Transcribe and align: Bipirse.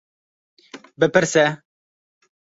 Bipirse. 1.03 1.43